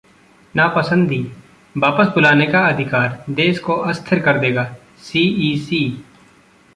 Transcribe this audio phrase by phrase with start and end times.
[0.55, 1.19] नापसंदी,
[1.75, 4.63] वापस बुलाने का अधिकार देश को अस्थिर कर देगा:
[4.99, 5.83] सीईसी